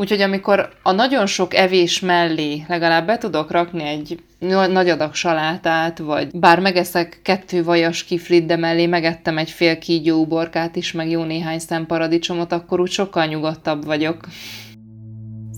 Úgyhogy 0.00 0.20
amikor 0.20 0.68
a 0.82 0.92
nagyon 0.92 1.26
sok 1.26 1.54
evés 1.54 2.00
mellé 2.00 2.64
legalább 2.68 3.06
be 3.06 3.18
tudok 3.18 3.50
rakni 3.50 3.82
egy 3.82 4.22
nagy 4.70 4.88
adag 4.88 5.14
salátát, 5.14 5.98
vagy 5.98 6.30
bár 6.38 6.60
megeszek 6.60 7.20
kettő 7.22 7.64
vajas 7.64 8.04
kiflit, 8.04 8.46
de 8.46 8.56
mellé 8.56 8.86
megettem 8.86 9.38
egy 9.38 9.50
fél 9.50 9.78
kígyó 9.78 10.20
uborkát 10.20 10.76
is, 10.76 10.92
meg 10.92 11.10
jó 11.10 11.22
néhány 11.22 11.58
szem 11.58 11.86
paradicsomot, 11.86 12.52
akkor 12.52 12.80
úgy 12.80 12.90
sokkal 12.90 13.26
nyugodtabb 13.26 13.84
vagyok. 13.84 14.16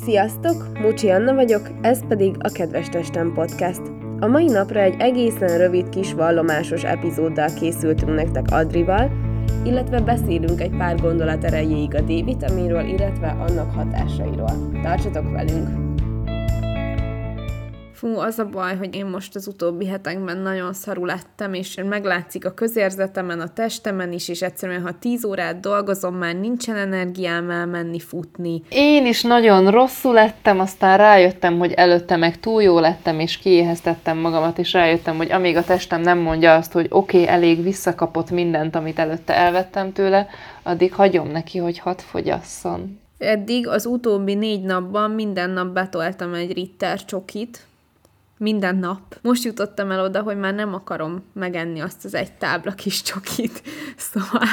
Sziasztok, 0.04 0.78
Mucsi 0.78 1.10
Anna 1.10 1.34
vagyok, 1.34 1.70
ez 1.82 2.06
pedig 2.08 2.34
a 2.38 2.52
Kedves 2.52 2.88
Testem 2.88 3.32
Podcast. 3.34 3.82
A 4.20 4.26
mai 4.26 4.46
napra 4.46 4.80
egy 4.80 4.94
egészen 4.98 5.58
rövid 5.58 5.88
kis 5.88 6.12
vallomásos 6.12 6.82
epizóddal 6.82 7.54
készültünk 7.60 8.14
nektek 8.14 8.44
Adrival, 8.50 9.10
illetve 9.64 10.00
beszélünk 10.00 10.60
egy 10.60 10.76
pár 10.76 11.00
gondolat 11.00 11.44
erejéig 11.44 11.94
a 11.94 12.00
D-vitaminról, 12.00 12.82
illetve 12.82 13.28
annak 13.28 13.74
hatásairól. 13.74 14.70
Tartsatok 14.82 15.30
velünk! 15.32 15.89
Fú, 18.00 18.18
az 18.18 18.38
a 18.38 18.44
baj, 18.44 18.76
hogy 18.76 18.94
én 18.94 19.06
most 19.06 19.34
az 19.34 19.46
utóbbi 19.46 19.86
hetekben 19.86 20.36
nagyon 20.36 20.72
szarul 20.72 21.06
lettem, 21.06 21.54
és 21.54 21.78
meglátszik 21.88 22.44
a 22.44 22.50
közérzetemen, 22.50 23.40
a 23.40 23.52
testemen 23.52 24.12
is, 24.12 24.28
és 24.28 24.42
egyszerűen, 24.42 24.82
ha 24.82 24.98
tíz 24.98 25.24
órát 25.24 25.60
dolgozom, 25.60 26.14
már 26.14 26.34
nincsen 26.34 26.76
energiám 26.76 27.50
elmenni 27.50 27.98
futni. 27.98 28.62
Én 28.68 29.06
is 29.06 29.22
nagyon 29.22 29.70
rosszul 29.70 30.12
lettem, 30.12 30.60
aztán 30.60 30.98
rájöttem, 30.98 31.58
hogy 31.58 31.72
előtte 31.72 32.16
meg 32.16 32.40
túl 32.40 32.62
jó 32.62 32.78
lettem, 32.78 33.20
és 33.20 33.38
kiéheztettem 33.38 34.18
magamat, 34.18 34.58
és 34.58 34.72
rájöttem, 34.72 35.16
hogy 35.16 35.32
amíg 35.32 35.56
a 35.56 35.64
testem 35.64 36.00
nem 36.00 36.18
mondja 36.18 36.54
azt, 36.54 36.72
hogy 36.72 36.86
oké, 36.90 37.22
okay, 37.22 37.34
elég 37.34 37.62
visszakapott 37.62 38.30
mindent, 38.30 38.74
amit 38.76 38.98
előtte 38.98 39.34
elvettem 39.34 39.92
tőle, 39.92 40.26
addig 40.62 40.92
hagyom 40.92 41.28
neki, 41.28 41.58
hogy 41.58 41.78
hadd 41.78 41.98
fogyasszon. 41.98 43.00
Eddig 43.18 43.68
az 43.68 43.86
utóbbi 43.86 44.34
négy 44.34 44.62
napban 44.62 45.10
minden 45.10 45.50
nap 45.50 45.72
betoltam 45.72 46.34
egy 46.34 46.52
ritter 46.52 47.04
csokit, 47.04 47.68
minden 48.40 48.76
nap. 48.76 49.18
Most 49.22 49.44
jutottam 49.44 49.90
el 49.90 50.00
oda, 50.00 50.22
hogy 50.22 50.36
már 50.36 50.54
nem 50.54 50.74
akarom 50.74 51.24
megenni 51.32 51.80
azt 51.80 52.04
az 52.04 52.14
egy 52.14 52.32
tábla 52.32 52.72
kis 52.72 53.02
csokit. 53.02 53.62
Szóval 54.12 54.48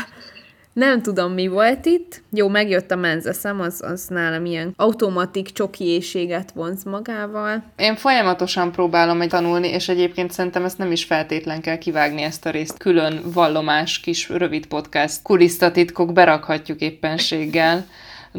nem 0.74 1.02
tudom, 1.02 1.32
mi 1.32 1.48
volt 1.48 1.86
itt. 1.86 2.22
Jó, 2.32 2.48
megjött 2.48 2.92
a 2.92 2.96
menzeszem, 2.96 3.60
az, 3.60 3.82
az 3.82 4.08
nálam 4.08 4.46
ilyen 4.46 4.74
automatik 4.76 5.52
csoki 5.52 5.84
éjséget 5.84 6.52
vonz 6.52 6.84
magával. 6.84 7.64
Én 7.76 7.96
folyamatosan 7.96 8.72
próbálom 8.72 9.22
egy 9.22 9.30
tanulni, 9.30 9.68
és 9.68 9.90
egyébként 9.90 10.32
szerintem 10.32 10.66
ezt 10.66 10.78
nem 10.78 10.92
is 10.92 11.04
feltétlen 11.04 11.62
kell 11.62 11.78
kivágni 11.78 12.22
ezt 12.22 12.46
a 12.46 12.50
részt. 12.50 12.78
Külön 12.78 13.22
vallomás 13.34 14.00
kis 14.00 14.30
rövid 14.30 14.66
podcast 14.66 15.22
kulisztatitkok 15.22 16.14
berakhatjuk 16.14 16.82
éppenséggel 16.82 17.86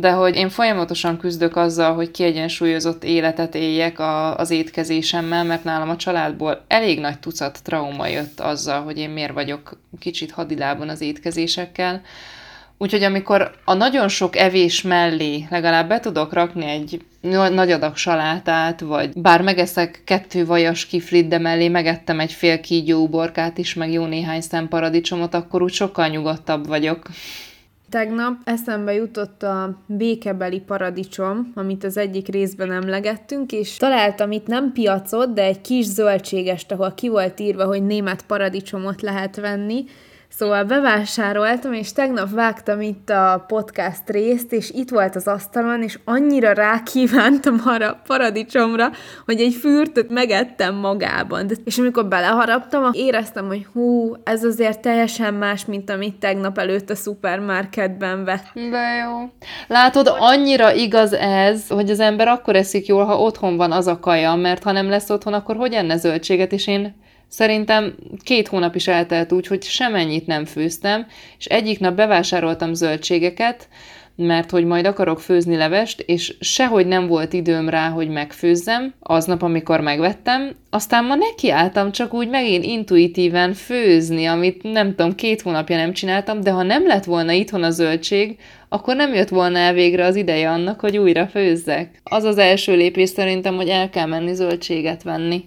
de 0.01 0.11
hogy 0.11 0.37
én 0.37 0.49
folyamatosan 0.49 1.19
küzdök 1.19 1.57
azzal, 1.57 1.95
hogy 1.95 2.11
kiegyensúlyozott 2.11 3.05
életet 3.05 3.55
éljek 3.55 3.99
a, 3.99 4.37
az 4.37 4.51
étkezésemmel, 4.51 5.45
mert 5.45 5.65
nálam 5.65 5.89
a 5.89 5.97
családból 5.97 6.65
elég 6.69 7.01
nagy 7.01 7.19
tucat 7.19 7.63
trauma 7.63 8.07
jött 8.07 8.41
azzal, 8.41 8.83
hogy 8.83 8.99
én 8.99 9.11
miért 9.11 9.33
vagyok 9.33 9.81
kicsit 9.99 10.31
hadilában 10.31 10.89
az 10.89 11.01
étkezésekkel. 11.01 12.03
Úgyhogy 12.81 13.03
amikor 13.03 13.55
a 13.65 13.75
nagyon 13.75 14.09
sok 14.09 14.37
evés 14.37 14.83
mellé 14.83 15.47
legalább 15.51 15.89
be 15.89 16.01
tudok 16.01 16.33
rakni 16.33 16.65
egy 16.65 17.01
nagy 17.53 17.71
adag 17.71 17.97
salátát, 17.97 18.81
vagy 18.81 19.13
bár 19.13 19.43
megeszek 19.43 20.03
kettő 20.05 20.47
vajas 20.47 20.87
kiflit, 20.87 21.29
de 21.29 21.39
mellé 21.39 21.69
megettem 21.69 22.21
egy 22.21 22.33
fél 22.33 22.61
kígyó 22.61 23.03
uborkát 23.03 23.59
is, 23.59 23.75
meg 23.75 23.93
jó 23.93 24.05
néhány 24.05 24.41
szem 24.41 24.69
paradicsomot, 24.69 25.35
akkor 25.35 25.63
úgy 25.63 25.73
sokkal 25.73 26.09
nyugodtabb 26.09 26.67
vagyok. 26.67 27.07
Tegnap 27.91 28.41
eszembe 28.45 28.95
jutott 28.95 29.43
a 29.43 29.79
békebeli 29.87 30.61
paradicsom, 30.61 31.53
amit 31.55 31.85
az 31.85 31.97
egyik 31.97 32.29
részben 32.29 32.73
emlegettünk, 32.73 33.53
és 33.53 33.77
találtam 33.77 34.31
itt 34.31 34.47
nem 34.47 34.73
piacot, 34.73 35.33
de 35.33 35.43
egy 35.43 35.61
kis 35.61 35.85
zöldségest, 35.85 36.73
ahol 36.73 36.93
ki 36.95 37.09
volt 37.09 37.41
írva, 37.41 37.65
hogy 37.65 37.83
német 37.83 38.27
paradicsomot 38.27 39.03
lehet 39.03 39.37
venni, 39.37 39.85
Szóval 40.31 40.65
bevásároltam, 40.65 41.73
és 41.73 41.93
tegnap 41.93 42.31
vágtam 42.31 42.81
itt 42.81 43.11
a 43.11 43.45
podcast 43.47 44.03
részt, 44.11 44.53
és 44.53 44.71
itt 44.71 44.91
volt 44.91 45.17
az 45.17 45.27
asztalon, 45.27 45.83
és 45.83 45.99
annyira 46.05 46.53
rákívántam 46.53 47.61
arra 47.65 48.01
paradicsomra, 48.07 48.91
hogy 49.25 49.41
egy 49.41 49.55
fürtöt 49.55 50.11
megettem 50.11 50.75
magában. 50.75 51.47
De, 51.47 51.55
és 51.65 51.79
amikor 51.79 52.07
beleharaptam, 52.07 52.91
éreztem, 52.93 53.47
hogy 53.47 53.67
hú, 53.73 54.15
ez 54.25 54.45
azért 54.45 54.81
teljesen 54.81 55.35
más, 55.35 55.65
mint 55.65 55.91
amit 55.91 56.17
tegnap 56.17 56.59
előtt 56.59 56.91
a 56.91 56.95
szupermarketben 56.95 58.25
vettem. 58.25 58.71
De 58.71 59.05
jó. 59.05 59.31
Látod, 59.67 60.13
annyira 60.19 60.73
igaz 60.73 61.13
ez, 61.13 61.69
hogy 61.69 61.91
az 61.91 62.01
ember 62.01 62.29
akkor 62.29 62.57
eszik 62.57 62.87
jól, 62.87 63.05
ha 63.05 63.21
otthon 63.21 63.57
van 63.57 63.73
az 63.73 63.87
a 63.87 63.99
kaja, 63.99 64.35
mert 64.35 64.63
ha 64.63 64.73
nem 64.73 64.89
lesz 64.89 65.11
otthon, 65.11 65.33
akkor 65.33 65.57
hogy 65.57 65.73
enne 65.73 65.97
zöldséget, 65.97 66.53
és 66.53 66.67
én 66.67 67.07
Szerintem 67.29 67.95
két 68.23 68.49
hónap 68.49 68.75
is 68.75 68.89
eltelt 68.89 69.33
úgy, 69.33 69.47
hogy 69.47 69.63
semennyit 69.63 70.27
nem 70.27 70.45
főztem, 70.45 71.07
és 71.39 71.45
egyik 71.45 71.79
nap 71.79 71.95
bevásároltam 71.95 72.75
zöldségeket, 72.75 73.69
mert 74.17 74.51
hogy 74.51 74.65
majd 74.65 74.87
akarok 74.87 75.21
főzni 75.21 75.57
levest, 75.57 76.01
és 76.01 76.37
sehogy 76.41 76.87
nem 76.87 77.07
volt 77.07 77.33
időm 77.33 77.69
rá, 77.69 77.89
hogy 77.89 78.09
megfőzzem, 78.09 78.95
aznap, 79.01 79.43
amikor 79.43 79.81
megvettem, 79.81 80.55
aztán 80.71 81.05
ma 81.05 81.15
nekiálltam 81.15 81.93
csak 81.93 82.15
úgy 82.15 82.29
megint 82.29 82.65
intuitíven 82.65 83.53
főzni, 83.53 84.27
amit 84.27 84.63
nem 84.63 84.95
tudom, 84.95 85.15
két 85.15 85.43
hónapja 85.43 85.77
nem 85.77 85.93
csináltam, 85.93 86.41
de 86.41 86.51
ha 86.51 86.63
nem 86.63 86.87
lett 86.87 87.05
volna 87.05 87.33
itthon 87.33 87.63
a 87.63 87.71
zöldség, 87.71 88.39
akkor 88.69 88.97
nem 88.97 89.15
jött 89.15 89.29
volna 89.29 89.59
el 89.59 89.73
végre 89.73 90.05
az 90.05 90.17
ideje 90.17 90.51
annak, 90.51 90.81
hogy 90.81 90.99
újra 90.99 91.27
főzzek. 91.27 92.01
Az 92.03 92.25
az 92.25 92.39
első 92.39 92.77
lépés 92.77 93.09
szerintem, 93.09 93.57
hogy 93.57 93.69
el 93.69 93.91
kell 93.91 94.07
menni 94.07 94.35
zöldséget 94.35 95.03
venni. 95.03 95.45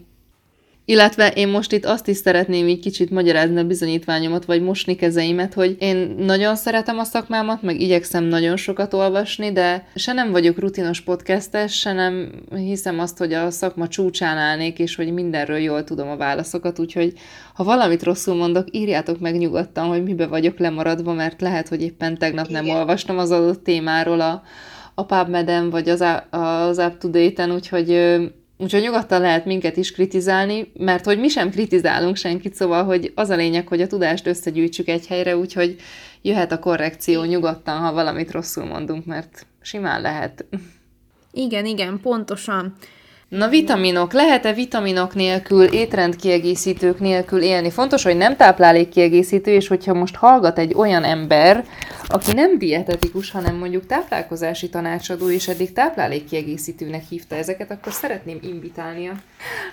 Illetve 0.85 1.29
én 1.29 1.47
most 1.47 1.71
itt 1.71 1.85
azt 1.85 2.07
is 2.07 2.17
szeretném 2.17 2.67
így 2.67 2.79
kicsit 2.79 3.09
magyarázni 3.09 3.59
a 3.59 3.63
bizonyítványomat, 3.63 4.45
vagy 4.45 4.61
mosni 4.61 4.95
kezeimet, 4.95 5.53
hogy 5.53 5.75
én 5.79 6.15
nagyon 6.17 6.55
szeretem 6.55 6.99
a 6.99 7.03
szakmámat, 7.03 7.61
meg 7.61 7.81
igyekszem 7.81 8.23
nagyon 8.23 8.57
sokat 8.57 8.93
olvasni, 8.93 9.51
de 9.51 9.87
se 9.95 10.13
nem 10.13 10.31
vagyok 10.31 10.59
rutinos 10.59 11.01
podcastes, 11.01 11.79
se 11.79 11.93
nem 11.93 12.31
hiszem 12.55 12.99
azt, 12.99 13.17
hogy 13.17 13.33
a 13.33 13.51
szakma 13.51 13.87
csúcsán 13.87 14.37
állnék, 14.37 14.79
és 14.79 14.95
hogy 14.95 15.13
mindenről 15.13 15.57
jól 15.57 15.83
tudom 15.83 16.09
a 16.09 16.17
válaszokat, 16.17 16.79
úgyhogy 16.79 17.13
ha 17.53 17.63
valamit 17.63 18.03
rosszul 18.03 18.35
mondok, 18.35 18.67
írjátok 18.71 19.19
meg 19.19 19.37
nyugodtan, 19.37 19.87
hogy 19.87 20.03
mibe 20.03 20.27
vagyok 20.27 20.59
lemaradva, 20.59 21.13
mert 21.13 21.41
lehet, 21.41 21.67
hogy 21.67 21.81
éppen 21.81 22.17
tegnap 22.17 22.47
nem 22.47 22.65
Igen. 22.65 22.77
olvastam 22.77 23.17
az 23.17 23.31
adott 23.31 23.63
témáról 23.63 24.21
a, 24.21 24.43
a 24.95 25.05
PubMed-en, 25.05 25.69
vagy 25.69 25.89
az, 25.89 26.03
az 26.29 26.77
UpToDate-en, 26.77 27.51
úgyhogy 27.51 27.89
Úgyhogy 28.61 28.81
nyugodtan 28.81 29.21
lehet 29.21 29.45
minket 29.45 29.77
is 29.77 29.91
kritizálni, 29.91 30.71
mert 30.77 31.05
hogy 31.05 31.19
mi 31.19 31.27
sem 31.27 31.49
kritizálunk 31.49 32.15
senkit, 32.15 32.53
szóval, 32.53 32.83
hogy 32.83 33.11
az 33.15 33.29
a 33.29 33.35
lényeg, 33.35 33.67
hogy 33.67 33.81
a 33.81 33.87
tudást 33.87 34.27
összegyűjtsük 34.27 34.87
egy 34.87 35.07
helyre, 35.07 35.37
úgyhogy 35.37 35.75
jöhet 36.21 36.51
a 36.51 36.59
korrekció 36.59 37.23
nyugodtan, 37.23 37.77
ha 37.77 37.93
valamit 37.93 38.31
rosszul 38.31 38.65
mondunk, 38.65 39.05
mert 39.05 39.45
simán 39.61 40.01
lehet. 40.01 40.45
Igen, 41.31 41.65
igen, 41.65 41.99
pontosan. 42.01 42.75
Na 43.31 43.47
vitaminok, 43.47 44.13
lehet-e 44.13 44.53
vitaminok 44.53 45.15
nélkül, 45.15 45.63
étrendkiegészítők 45.63 46.99
nélkül 46.99 47.41
élni? 47.41 47.69
Fontos, 47.69 48.03
hogy 48.03 48.17
nem 48.17 48.35
táplálékkiegészítő, 48.35 49.51
és 49.51 49.67
hogyha 49.67 49.93
most 49.93 50.15
hallgat 50.15 50.57
egy 50.57 50.73
olyan 50.73 51.03
ember, 51.03 51.65
aki 52.07 52.33
nem 52.33 52.57
dietetikus, 52.57 53.31
hanem 53.31 53.55
mondjuk 53.55 53.85
táplálkozási 53.85 54.69
tanácsadó, 54.69 55.29
és 55.29 55.47
eddig 55.47 55.73
táplálékkiegészítőnek 55.73 57.03
hívta 57.09 57.35
ezeket, 57.35 57.71
akkor 57.71 57.91
szeretném 57.91 58.39
invitálni 58.41 59.07
a 59.07 59.13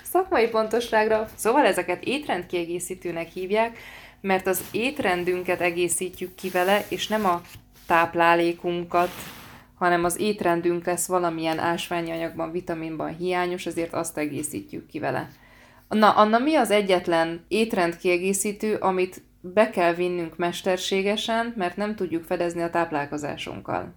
szakmai 0.02 0.48
pontosságra. 0.48 1.28
Szóval 1.34 1.66
ezeket 1.66 2.04
étrendkiegészítőnek 2.04 3.28
hívják, 3.28 3.78
mert 4.20 4.46
az 4.46 4.60
étrendünket 4.70 5.60
egészítjük 5.60 6.34
ki 6.34 6.48
vele, 6.48 6.84
és 6.88 7.06
nem 7.06 7.24
a 7.24 7.42
táplálékunkat, 7.86 9.10
hanem 9.78 10.04
az 10.04 10.20
étrendünk 10.20 10.86
lesz 10.86 11.06
valamilyen 11.06 11.58
ásványi 11.58 12.10
anyagban, 12.10 12.50
vitaminban 12.50 13.16
hiányos, 13.16 13.66
azért 13.66 13.92
azt 13.92 14.18
egészítjük 14.18 14.86
ki 14.86 14.98
vele. 14.98 15.28
Na, 15.88 16.10
Anna, 16.10 16.38
mi 16.38 16.54
az 16.54 16.70
egyetlen 16.70 17.44
étrendkiegészítő, 17.48 18.74
amit 18.74 19.22
be 19.40 19.70
kell 19.70 19.94
vinnünk 19.94 20.36
mesterségesen, 20.36 21.52
mert 21.56 21.76
nem 21.76 21.94
tudjuk 21.94 22.24
fedezni 22.24 22.62
a 22.62 22.70
táplálkozásunkkal? 22.70 23.94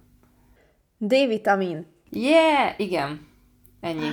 D-vitamin. 0.98 1.86
Yeah! 2.10 2.80
Igen. 2.80 3.26
Ennyi. 3.80 4.08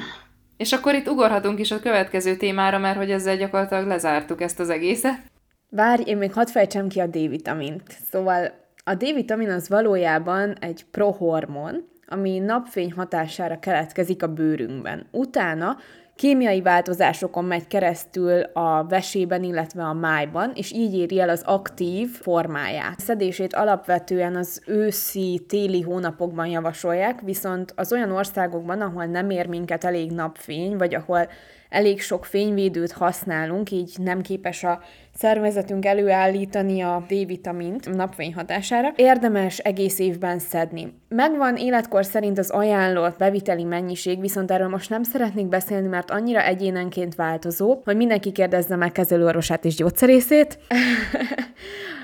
És 0.57 0.71
akkor 0.71 0.95
itt 0.95 1.07
ugorhatunk 1.07 1.59
is 1.59 1.71
a 1.71 1.79
következő 1.79 2.35
témára, 2.35 2.77
mert 2.77 2.97
hogy 2.97 3.11
ezzel 3.11 3.37
gyakorlatilag 3.37 3.87
lezártuk 3.87 4.41
ezt 4.41 4.59
az 4.59 4.69
egészet. 4.69 5.21
Várj, 5.69 6.03
én 6.05 6.17
még 6.17 6.33
hadd 6.33 6.47
fejtsem 6.47 6.87
ki 6.87 6.99
a 6.99 7.07
D-vitamint. 7.07 7.97
Szóval 8.11 8.51
a 8.89 8.95
D-vitamin 8.95 9.49
az 9.49 9.69
valójában 9.69 10.55
egy 10.59 10.85
prohormon, 10.91 11.87
ami 12.07 12.39
napfény 12.39 12.91
hatására 12.91 13.59
keletkezik 13.59 14.23
a 14.23 14.33
bőrünkben. 14.33 15.05
Utána 15.11 15.77
kémiai 16.15 16.61
változásokon 16.61 17.45
megy 17.45 17.67
keresztül 17.67 18.41
a 18.41 18.85
vesében, 18.87 19.43
illetve 19.43 19.83
a 19.83 19.93
májban, 19.93 20.51
és 20.55 20.71
így 20.71 20.93
éri 20.93 21.19
el 21.19 21.29
az 21.29 21.41
aktív 21.45 22.09
formáját. 22.09 22.95
A 22.97 23.01
szedését 23.01 23.53
alapvetően 23.53 24.35
az 24.35 24.61
őszi, 24.67 25.45
téli 25.47 25.81
hónapokban 25.81 26.47
javasolják, 26.47 27.21
viszont 27.21 27.73
az 27.75 27.91
olyan 27.93 28.11
országokban, 28.11 28.81
ahol 28.81 29.05
nem 29.05 29.29
ér 29.29 29.47
minket 29.47 29.83
elég 29.83 30.11
napfény, 30.11 30.77
vagy 30.77 30.95
ahol 30.95 31.27
elég 31.69 32.01
sok 32.01 32.25
fényvédőt 32.25 32.91
használunk, 32.91 33.71
így 33.71 33.91
nem 33.97 34.21
képes 34.21 34.63
a 34.63 34.81
szervezetünk 35.15 35.85
előállítani 35.85 36.81
a 36.81 37.05
D-vitamint 37.07 37.95
napfény 37.95 38.33
hatására, 38.33 38.93
érdemes 38.95 39.57
egész 39.57 39.99
évben 39.99 40.39
szedni. 40.39 40.93
Megvan 41.07 41.55
életkor 41.55 42.05
szerint 42.05 42.37
az 42.37 42.49
ajánlott 42.49 43.17
beviteli 43.17 43.63
mennyiség, 43.63 44.19
viszont 44.19 44.51
erről 44.51 44.67
most 44.67 44.89
nem 44.89 45.03
szeretnék 45.03 45.47
beszélni, 45.47 45.87
mert 45.87 46.11
annyira 46.11 46.41
egyénenként 46.43 47.15
változó, 47.15 47.81
hogy 47.83 47.95
mindenki 47.95 48.31
kérdezze 48.31 48.75
meg 48.75 48.91
kezelőorvosát 48.91 49.65
és 49.65 49.75
gyógyszerészét. 49.75 50.59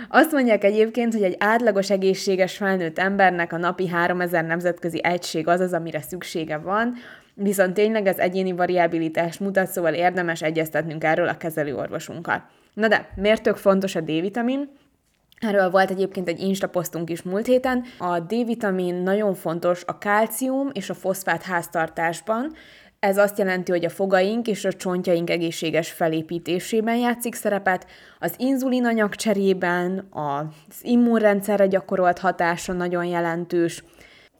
Azt 0.09 0.31
mondják 0.31 0.63
egyébként, 0.63 1.13
hogy 1.13 1.23
egy 1.23 1.35
átlagos 1.39 1.89
egészséges 1.89 2.57
felnőtt 2.57 2.99
embernek 2.99 3.53
a 3.53 3.57
napi 3.57 3.87
3000 3.87 4.45
nemzetközi 4.45 4.99
egység 5.03 5.47
az 5.47 5.59
az, 5.59 5.73
amire 5.73 6.01
szüksége 6.01 6.57
van, 6.57 6.93
viszont 7.35 7.73
tényleg 7.73 8.07
ez 8.07 8.17
egyéni 8.17 8.51
variabilitást 8.51 9.39
mutat, 9.39 9.67
szóval 9.67 9.93
érdemes 9.93 10.41
egyeztetnünk 10.41 11.03
erről 11.03 11.27
a 11.27 11.37
kezelőorvosunkkal. 11.37 12.49
Na 12.73 12.87
de, 12.87 13.09
miért 13.15 13.43
tök 13.43 13.55
fontos 13.55 13.95
a 13.95 14.01
D-vitamin? 14.01 14.69
Erről 15.39 15.69
volt 15.69 15.89
egyébként 15.89 16.27
egy 16.27 16.39
Insta 16.39 16.67
posztunk 16.67 17.09
is 17.09 17.21
múlt 17.21 17.45
héten. 17.45 17.83
A 17.97 18.19
D-vitamin 18.19 18.95
nagyon 18.95 19.33
fontos 19.33 19.83
a 19.85 19.97
kálcium 19.97 20.69
és 20.73 20.89
a 20.89 20.93
foszfát 20.93 21.43
háztartásban, 21.43 22.51
ez 22.99 23.17
azt 23.17 23.37
jelenti, 23.37 23.71
hogy 23.71 23.85
a 23.85 23.89
fogaink 23.89 24.47
és 24.47 24.65
a 24.65 24.73
csontjaink 24.73 25.29
egészséges 25.29 25.91
felépítésében 25.91 26.97
játszik 26.97 27.35
szerepet, 27.35 27.87
az 28.19 28.33
inzulinanyag 28.37 29.15
cserében, 29.15 30.07
az 30.09 30.75
immunrendszerre 30.81 31.67
gyakorolt 31.67 32.19
hatása 32.19 32.73
nagyon 32.73 33.05
jelentős, 33.05 33.83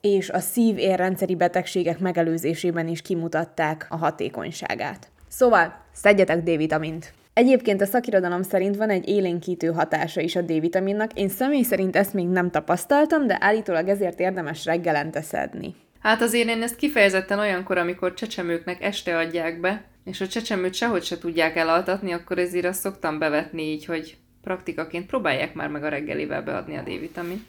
és 0.06 0.30
a 0.30 0.40
szív-érrendszeri 0.40 1.36
betegségek 1.36 2.00
megelőzésében 2.00 2.88
is 2.88 3.02
kimutatták 3.02 3.86
a 3.90 3.98
hatékonyságát. 3.98 5.07
Szóval, 5.28 5.86
szedjetek 5.94 6.44
D-vitamint! 6.44 7.13
Egyébként 7.34 7.81
a 7.81 7.86
szakirodalom 7.86 8.42
szerint 8.42 8.75
van 8.75 8.90
egy 8.90 9.10
élénkítő 9.10 9.68
hatása 9.68 10.22
is 10.22 10.36
a 10.36 10.42
D-vitaminnak, 10.42 11.13
én 11.13 11.30
személy 11.30 11.62
szerint 11.62 11.96
ezt 11.96 12.13
még 12.13 12.28
nem 12.28 12.52
tapasztaltam, 12.52 13.28
de 13.28 13.38
állítólag 13.40 13.88
ezért 13.88 14.19
érdemes 14.19 14.66
reggelente 14.66 15.22
szedni. 15.22 15.75
Hát 16.00 16.22
azért 16.22 16.50
én 16.50 16.62
ezt 16.62 16.75
kifejezetten 16.75 17.40
olyankor, 17.40 17.78
amikor 17.78 18.13
csecsemőknek 18.13 18.84
este 18.84 19.18
adják 19.18 19.60
be, 19.60 19.84
és 20.04 20.22
a 20.22 20.28
csecsemőt 20.28 20.74
sehogy 20.74 21.04
se 21.04 21.18
tudják 21.18 21.56
elaltatni, 21.56 22.12
akkor 22.12 22.38
ezért 22.38 22.66
azt 22.66 22.80
szoktam 22.80 23.19
bevetni 23.19 23.62
így, 23.62 23.86
hogy 23.86 24.18
praktikaként 24.42 25.06
próbálják 25.06 25.54
már 25.54 25.69
meg 25.69 25.84
a 25.84 25.90
reggelivel 25.90 26.42
beadni 26.42 26.78
a 26.78 26.81
D-vitamint. 26.81 27.44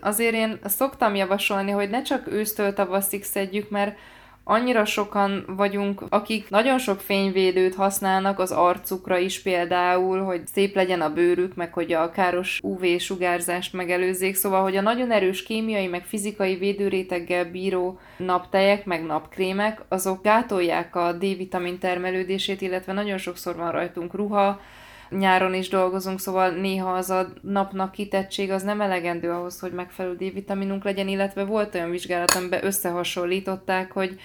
Azért 0.00 0.34
én 0.34 0.58
szoktam 0.64 1.14
javasolni, 1.14 1.70
hogy 1.70 1.90
ne 1.90 2.02
csak 2.02 2.32
ősztől 2.32 2.72
tavaszig 2.72 3.24
szedjük, 3.24 3.70
mert 3.70 3.96
annyira 4.44 4.84
sokan 4.84 5.44
vagyunk, 5.46 6.02
akik 6.08 6.50
nagyon 6.50 6.78
sok 6.78 7.00
fényvédőt 7.00 7.74
használnak 7.74 8.38
az 8.38 8.50
arcukra 8.50 9.18
is 9.18 9.42
például, 9.42 10.22
hogy 10.22 10.46
szép 10.46 10.74
legyen 10.74 11.00
a 11.00 11.12
bőrük, 11.12 11.54
meg 11.54 11.72
hogy 11.72 11.92
a 11.92 12.10
káros 12.10 12.60
UV-sugárzást 12.62 13.72
megelőzzék, 13.72 14.34
szóval, 14.34 14.62
hogy 14.62 14.76
a 14.76 14.80
nagyon 14.80 15.10
erős 15.10 15.42
kémiai, 15.42 15.86
meg 15.86 16.04
fizikai 16.04 16.56
védőréteggel 16.56 17.44
bíró 17.44 17.98
naptejek, 18.16 18.84
meg 18.84 19.04
napkrémek, 19.04 19.82
azok 19.88 20.22
gátolják 20.22 20.96
a 20.96 21.12
D-vitamin 21.12 21.78
termelődését, 21.78 22.60
illetve 22.60 22.92
nagyon 22.92 23.18
sokszor 23.18 23.56
van 23.56 23.70
rajtunk 23.70 24.14
ruha, 24.14 24.60
nyáron 25.18 25.54
is 25.54 25.68
dolgozunk, 25.68 26.20
szóval 26.20 26.50
néha 26.50 26.92
az 26.92 27.10
a 27.10 27.32
napnak 27.40 27.92
kitettség 27.92 28.50
az 28.50 28.62
nem 28.62 28.80
elegendő 28.80 29.30
ahhoz, 29.30 29.60
hogy 29.60 29.72
megfelelő 29.72 30.14
D-vitaminunk 30.14 30.84
legyen, 30.84 31.08
illetve 31.08 31.44
volt 31.44 31.74
olyan 31.74 31.90
vizsgálat, 31.90 32.34
amiben 32.34 32.64
összehasonlították, 32.64 33.92
hogy 33.92 34.18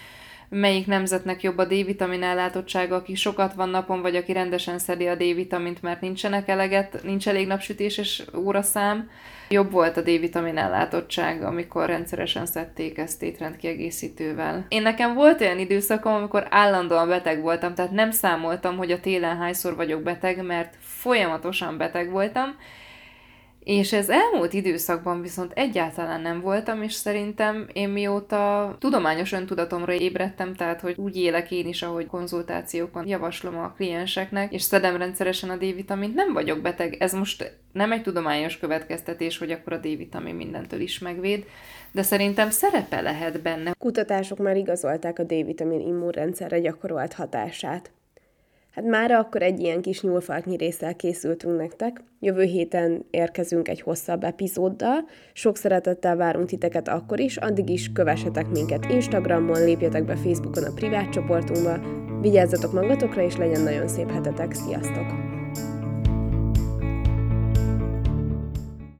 melyik 0.49 0.87
nemzetnek 0.87 1.43
jobb 1.43 1.57
a 1.57 1.65
D-vitamin 1.65 2.23
ellátottsága, 2.23 2.95
aki 2.95 3.15
sokat 3.15 3.53
van 3.53 3.69
napon, 3.69 4.01
vagy 4.01 4.15
aki 4.15 4.33
rendesen 4.33 4.79
szedi 4.79 5.07
a 5.07 5.15
D-vitamint, 5.15 5.81
mert 5.81 6.01
nincsenek 6.01 6.47
eleget, 6.47 6.99
nincs 7.03 7.27
elég 7.27 7.47
napsütéses 7.47 8.23
óraszám. 8.35 9.09
Jobb 9.49 9.71
volt 9.71 9.97
a 9.97 10.01
D-vitamin 10.01 10.57
ellátottság, 10.57 11.43
amikor 11.43 11.85
rendszeresen 11.85 12.45
szedték 12.45 12.97
ezt 12.97 13.23
étrendkiegészítővel. 13.23 14.65
Én 14.67 14.81
nekem 14.81 15.13
volt 15.13 15.41
olyan 15.41 15.59
időszakom, 15.59 16.13
amikor 16.13 16.47
állandóan 16.49 17.07
beteg 17.07 17.41
voltam, 17.41 17.73
tehát 17.73 17.91
nem 17.91 18.11
számoltam, 18.11 18.77
hogy 18.77 18.91
a 18.91 18.99
télen 18.99 19.37
hányszor 19.37 19.75
vagyok 19.75 20.01
beteg, 20.01 20.45
mert 20.45 20.75
folyamatosan 20.99 21.77
beteg 21.77 22.11
voltam, 22.11 22.55
és 23.63 23.93
ez 23.93 24.09
elmúlt 24.09 24.53
időszakban 24.53 25.21
viszont 25.21 25.51
egyáltalán 25.55 26.21
nem 26.21 26.41
voltam, 26.41 26.83
és 26.83 26.93
szerintem 26.93 27.67
én 27.73 27.89
mióta 27.89 28.75
tudományos 28.79 29.31
öntudatomra 29.31 29.93
ébredtem, 29.93 30.53
tehát 30.53 30.81
hogy 30.81 30.95
úgy 30.97 31.15
élek 31.17 31.51
én 31.51 31.67
is, 31.67 31.81
ahogy 31.81 32.05
konzultációkon 32.05 33.07
javaslom 33.07 33.57
a 33.57 33.71
klienseknek, 33.71 34.53
és 34.53 34.61
szedem 34.61 34.97
rendszeresen 34.97 35.49
a 35.49 35.55
D-vitamint, 35.55 36.15
nem 36.15 36.33
vagyok 36.33 36.61
beteg. 36.61 36.95
Ez 36.99 37.13
most 37.13 37.59
nem 37.71 37.91
egy 37.91 38.01
tudományos 38.01 38.57
következtetés, 38.57 39.37
hogy 39.37 39.51
akkor 39.51 39.73
a 39.73 39.77
D-vitamin 39.77 40.35
mindentől 40.35 40.79
is 40.79 40.99
megvéd, 40.99 41.45
de 41.91 42.01
szerintem 42.01 42.49
szerepe 42.49 43.01
lehet 43.01 43.41
benne. 43.41 43.71
Kutatások 43.79 44.37
már 44.37 44.57
igazolták 44.57 45.19
a 45.19 45.23
D-vitamin 45.23 45.79
immunrendszerre 45.79 46.59
gyakorolt 46.59 47.13
hatását. 47.13 47.91
Hát 48.71 48.85
már 48.85 49.11
akkor 49.11 49.41
egy 49.41 49.59
ilyen 49.59 49.81
kis 49.81 50.01
nyúlfarknyi 50.01 50.57
résszel 50.57 50.95
készültünk 50.95 51.57
nektek. 51.57 52.03
Jövő 52.19 52.43
héten 52.43 53.05
érkezünk 53.09 53.67
egy 53.67 53.81
hosszabb 53.81 54.23
epizóddal. 54.23 55.05
Sok 55.33 55.57
szeretettel 55.57 56.15
várunk 56.15 56.47
titeket 56.47 56.87
akkor 56.87 57.19
is, 57.19 57.37
addig 57.37 57.69
is 57.69 57.91
kövessetek 57.91 58.49
minket 58.49 58.85
Instagramon, 58.85 59.63
lépjetek 59.63 60.05
be 60.05 60.15
Facebookon 60.15 60.63
a 60.63 60.73
privát 60.73 61.09
csoportunkba, 61.09 61.79
vigyázzatok 62.21 62.73
magatokra, 62.73 63.21
és 63.21 63.35
legyen 63.35 63.61
nagyon 63.61 63.87
szép 63.87 64.11
hetetek. 64.11 64.53
Sziasztok! 64.53 65.38